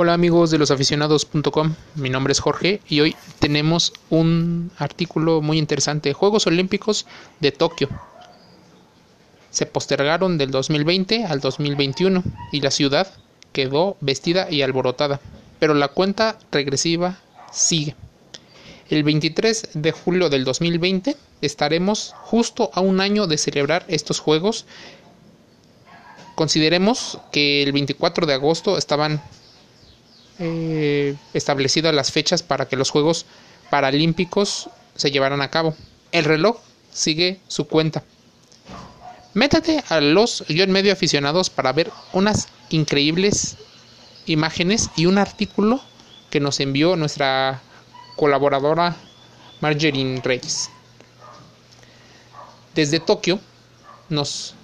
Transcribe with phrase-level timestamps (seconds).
[0.00, 6.12] Hola amigos de losaficionados.com, mi nombre es Jorge y hoy tenemos un artículo muy interesante,
[6.12, 7.04] Juegos Olímpicos
[7.40, 7.88] de Tokio.
[9.50, 12.22] Se postergaron del 2020 al 2021
[12.52, 13.12] y la ciudad
[13.52, 15.20] quedó vestida y alborotada,
[15.58, 17.18] pero la cuenta regresiva
[17.50, 17.96] sigue.
[18.90, 24.64] El 23 de julio del 2020 estaremos justo a un año de celebrar estos Juegos.
[26.36, 29.20] Consideremos que el 24 de agosto estaban
[30.38, 33.26] eh, establecidas las fechas para que los Juegos
[33.70, 35.74] Paralímpicos se llevaran a cabo.
[36.12, 36.58] El reloj
[36.92, 38.04] sigue su cuenta.
[39.34, 43.56] Métate a los guion medio aficionados para ver unas increíbles
[44.26, 45.80] imágenes y un artículo
[46.30, 47.62] que nos envió nuestra
[48.16, 48.96] colaboradora
[49.60, 50.70] Marjorie Reyes.
[52.74, 53.40] Desde Tokio
[54.08, 54.54] nos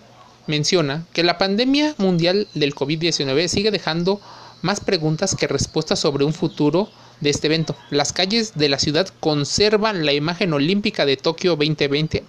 [0.46, 4.20] menciona que la pandemia mundial del COVID-19 sigue dejando
[4.64, 6.88] más preguntas que respuestas sobre un futuro
[7.20, 7.76] de este evento.
[7.90, 12.24] Las calles de la ciudad conservan la imagen olímpica de Tokio 2020.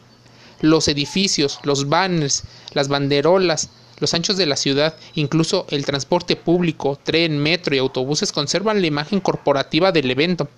[0.59, 3.69] Los edificios, los banners, las banderolas,
[3.99, 8.87] los anchos de la ciudad, incluso el transporte público, tren, metro y autobuses conservan la
[8.87, 10.49] imagen corporativa del evento.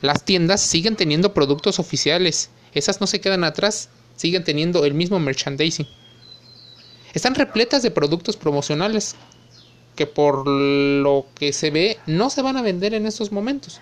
[0.00, 2.50] Las tiendas siguen teniendo productos oficiales.
[2.74, 5.86] Esas no se quedan atrás, siguen teniendo el mismo merchandising.
[7.12, 9.14] Están repletas de productos promocionales
[9.94, 13.80] que por lo que se ve no se van a vender en estos momentos,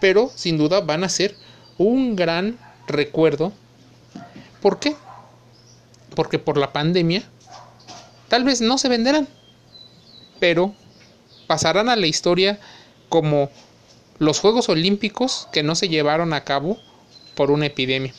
[0.00, 1.36] pero sin duda van a ser
[1.78, 3.52] un gran recuerdo.
[4.60, 4.96] ¿Por qué?
[6.14, 7.22] Porque por la pandemia
[8.28, 9.28] tal vez no se venderán,
[10.40, 10.74] pero
[11.46, 12.58] pasarán a la historia
[13.08, 13.50] como
[14.18, 16.78] los Juegos Olímpicos que no se llevaron a cabo
[17.34, 18.14] por una epidemia.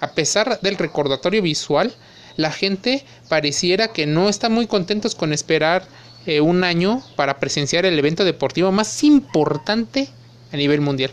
[0.00, 1.94] A pesar del recordatorio visual,
[2.36, 5.86] la gente pareciera que no está muy contentos con esperar
[6.26, 10.08] eh, un año para presenciar el evento deportivo más importante
[10.52, 11.12] a nivel mundial.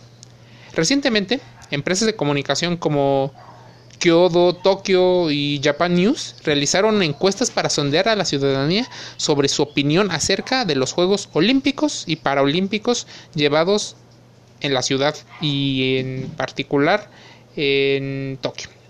[0.73, 3.33] Recientemente, empresas de comunicación como
[3.99, 10.09] Kyodo, Tokyo y Japan News realizaron encuestas para sondear a la ciudadanía sobre su opinión
[10.11, 13.05] acerca de los Juegos Olímpicos y Paralímpicos
[13.35, 13.95] llevados
[14.59, 17.09] en la ciudad y en particular
[17.55, 18.80] en Tokio.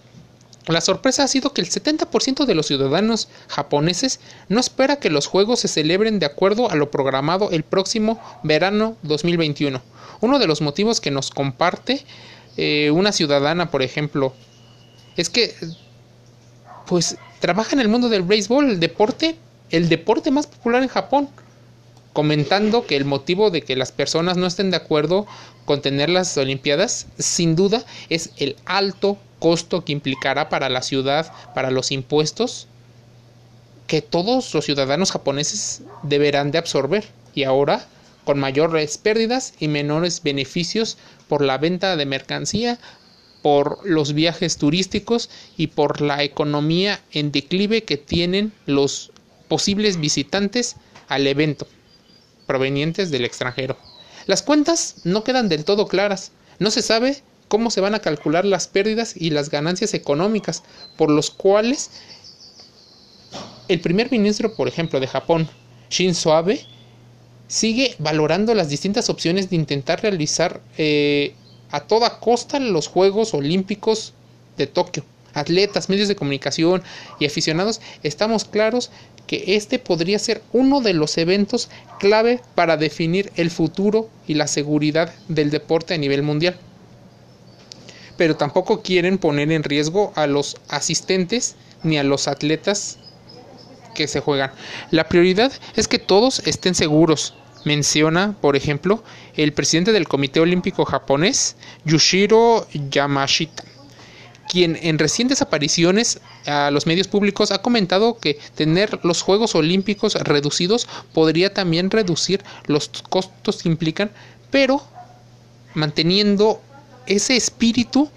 [0.67, 5.25] La sorpresa ha sido que el 70% de los ciudadanos japoneses no espera que los
[5.25, 9.81] juegos se celebren de acuerdo a lo programado el próximo verano 2021.
[10.21, 12.05] Uno de los motivos que nos comparte
[12.57, 14.33] eh, una ciudadana, por ejemplo,
[15.17, 15.55] es que
[16.85, 19.37] pues trabaja en el mundo del béisbol, el deporte,
[19.71, 21.29] el deporte más popular en Japón,
[22.13, 25.25] comentando que el motivo de que las personas no estén de acuerdo
[25.65, 31.31] con tener las Olimpiadas, sin duda, es el alto costo que implicará para la ciudad,
[31.55, 32.67] para los impuestos,
[33.87, 37.05] que todos los ciudadanos japoneses deberán de absorber.
[37.33, 37.87] Y ahora,
[38.25, 40.97] con mayores pérdidas y menores beneficios
[41.27, 42.79] por la venta de mercancía,
[43.41, 49.11] por los viajes turísticos y por la economía en declive que tienen los
[49.47, 50.75] posibles visitantes
[51.07, 51.67] al evento
[52.51, 53.77] provenientes del extranjero.
[54.25, 56.33] Las cuentas no quedan del todo claras.
[56.59, 60.61] No se sabe cómo se van a calcular las pérdidas y las ganancias económicas,
[60.97, 61.91] por los cuales
[63.69, 65.47] el primer ministro, por ejemplo, de Japón,
[65.89, 66.65] Shinzo Abe,
[67.47, 71.33] sigue valorando las distintas opciones de intentar realizar eh,
[71.71, 74.13] a toda costa los Juegos Olímpicos
[74.57, 75.05] de Tokio.
[75.33, 76.83] Atletas, medios de comunicación
[77.17, 78.91] y aficionados, estamos claros
[79.31, 81.69] que este podría ser uno de los eventos
[82.01, 86.59] clave para definir el futuro y la seguridad del deporte a nivel mundial
[88.17, 92.99] pero tampoco quieren poner en riesgo a los asistentes ni a los atletas
[93.95, 94.51] que se juegan.
[94.91, 97.33] La prioridad es que todos estén seguros,
[97.65, 99.03] menciona, por ejemplo,
[99.35, 101.55] el presidente del Comité Olímpico japonés,
[101.85, 103.63] Yushiro Yamashita,
[104.51, 110.15] quien en recientes apariciones a los medios públicos ha comentado que tener los Juegos Olímpicos
[110.15, 114.11] reducidos podría también reducir los costos que implican,
[114.49, 114.83] pero
[115.73, 116.61] manteniendo
[117.07, 118.09] ese espíritu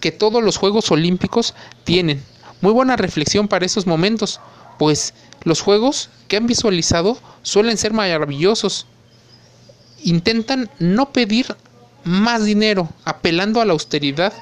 [0.00, 1.54] que todos los Juegos Olímpicos
[1.84, 2.22] tienen.
[2.60, 4.40] Muy buena reflexión para esos momentos,
[4.78, 5.14] pues
[5.44, 8.86] los Juegos que han visualizado suelen ser maravillosos.
[10.04, 11.56] Intentan no pedir
[12.08, 14.32] más dinero, apelando a la austeridad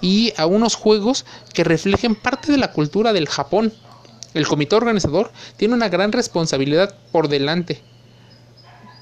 [0.00, 3.72] y a unos juegos que reflejen parte de la cultura del Japón.
[4.32, 7.82] El comité organizador tiene una gran responsabilidad por delante,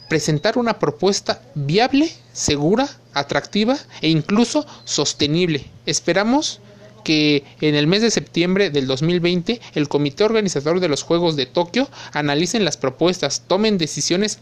[0.09, 5.67] presentar una propuesta viable, segura, atractiva e incluso sostenible.
[5.85, 6.61] Esperamos
[7.05, 11.44] que en el mes de septiembre del 2020 el comité organizador de los Juegos de
[11.44, 14.38] Tokio analicen las propuestas, tomen decisiones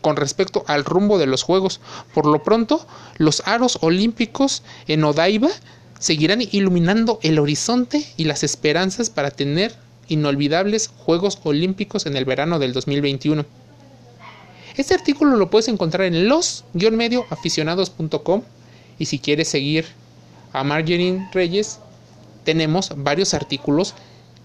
[0.00, 1.80] con respecto al rumbo de los Juegos.
[2.14, 2.86] Por lo pronto,
[3.18, 5.50] los aros olímpicos en Odaiba
[5.98, 9.74] seguirán iluminando el horizonte y las esperanzas para tener
[10.08, 13.44] inolvidables Juegos Olímpicos en el verano del 2021.
[14.76, 18.42] Este artículo lo puedes encontrar en los-medioaficionados.com
[18.98, 19.86] y si quieres seguir
[20.52, 21.78] a Marjorie Reyes,
[22.44, 23.94] tenemos varios artículos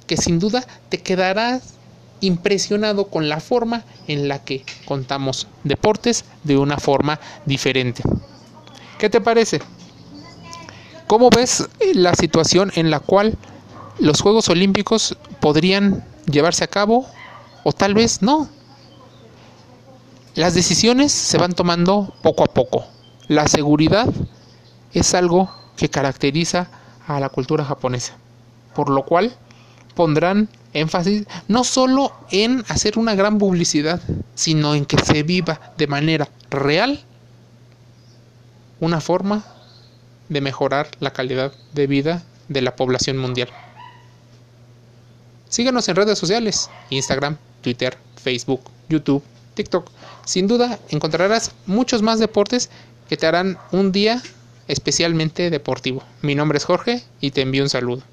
[0.07, 1.75] que sin duda te quedarás
[2.21, 8.03] impresionado con la forma en la que contamos deportes de una forma diferente.
[8.97, 9.61] ¿Qué te parece?
[11.07, 13.37] ¿Cómo ves la situación en la cual
[13.99, 17.05] los Juegos Olímpicos podrían llevarse a cabo
[17.63, 18.49] o tal vez no?
[20.33, 22.85] Las decisiones se van tomando poco a poco.
[23.27, 24.11] La seguridad
[24.93, 26.67] es algo que caracteriza
[27.07, 28.17] a la cultura japonesa,
[28.73, 29.35] por lo cual
[29.93, 34.01] pondrán énfasis no solo en hacer una gran publicidad,
[34.35, 37.03] sino en que se viva de manera real
[38.79, 39.43] una forma
[40.29, 43.49] de mejorar la calidad de vida de la población mundial.
[45.49, 49.23] Síguenos en redes sociales, Instagram, Twitter, Facebook, YouTube,
[49.53, 49.89] TikTok.
[50.25, 52.69] Sin duda encontrarás muchos más deportes
[53.07, 54.21] que te harán un día
[54.67, 56.03] especialmente deportivo.
[56.21, 58.03] Mi nombre es Jorge y te envío un saludo.